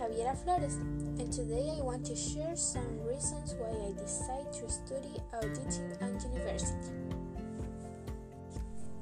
[0.00, 0.74] Javiera Flores,
[1.18, 6.22] and today I want to share some reasons why I decided to study auditing at
[6.22, 6.92] university.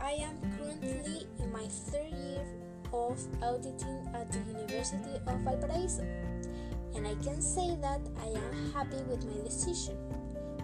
[0.00, 2.44] I am currently in my third year
[2.92, 6.06] of auditing at the University of Valparaiso,
[6.96, 9.96] and I can say that I am happy with my decision.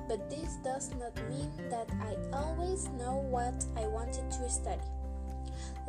[0.09, 4.83] But this does not mean that I always know what I wanted to study.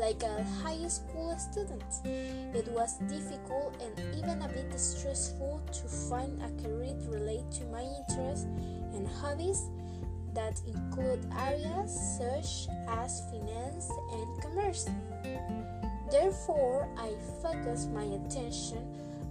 [0.02, 6.42] Like a high school student, it was difficult and even a bit stressful to find
[6.42, 8.48] a career related to my interests
[8.96, 9.70] and hobbies
[10.34, 14.90] that include areas such as finance and commerce.
[16.10, 17.14] Therefore, I
[17.44, 18.82] focused my attention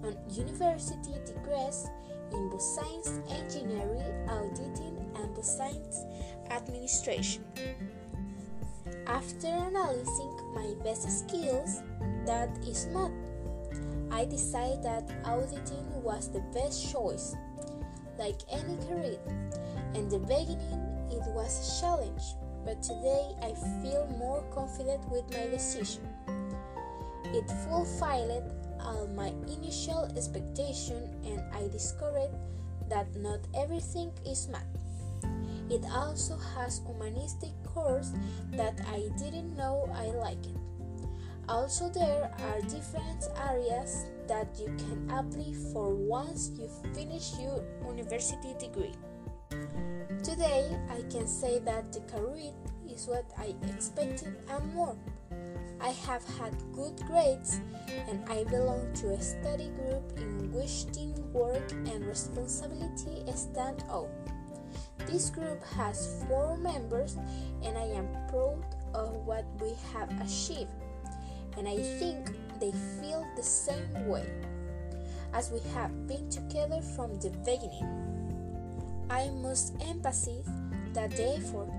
[0.05, 1.89] on university degrees
[2.33, 6.05] in both science engineering, auditing, and both science
[6.49, 7.43] administration.
[9.07, 11.83] After analyzing my best skills,
[12.27, 13.11] that is not.
[14.11, 17.35] I decided that auditing was the best choice.
[18.19, 19.19] Like any career,
[19.95, 22.23] in the beginning it was a challenge,
[22.65, 26.03] but today I feel more confident with my decision.
[27.33, 32.31] It fulfilled all my initial expectation and I discovered
[32.89, 34.90] that not everything is math.
[35.71, 38.13] It also has humanistic course
[38.53, 40.49] that I didn't know I liked.
[41.49, 48.55] Also there are different areas that you can apply for once you finish your university
[48.59, 48.95] degree.
[50.25, 52.53] Today I can say that the career
[52.89, 54.97] is what I expected and more.
[55.81, 57.61] I have had good grades
[58.09, 64.11] and I belong to a study group in which teamwork and responsibility stand out.
[65.07, 67.17] This group has four members
[67.63, 70.71] and I am proud of what we have achieved
[71.57, 74.27] and I think they feel the same way
[75.33, 77.87] as we have been together from the beginning.
[79.09, 80.49] I must emphasize
[80.95, 81.71] that the effort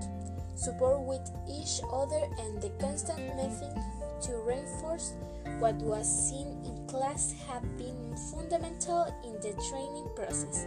[0.56, 3.73] support with each other and the constant method
[4.22, 5.13] to reinforce
[5.59, 10.66] what was seen in class have been fundamental in the training process,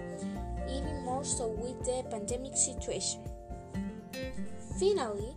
[0.68, 3.20] even more so with the pandemic situation.
[4.78, 5.34] Finally,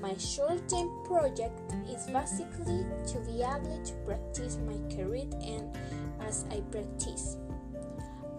[0.00, 5.76] my short-term project is basically to be able to practice my career and
[6.20, 7.36] as I practice.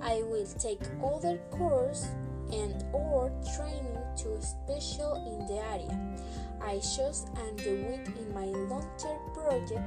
[0.01, 2.07] I will take other course
[2.51, 6.17] and or training to special in the area.
[6.61, 9.83] I chose and the with in my long-term project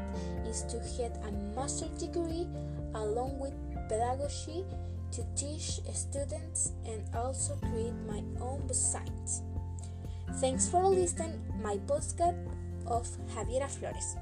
[0.47, 2.47] is to get a master degree
[2.95, 3.53] along with
[3.89, 4.65] pedagogy
[5.16, 9.41] to teach students and also create my own website.
[10.41, 12.37] Thanks for listening my podcast
[12.87, 14.16] of Javiera Flores.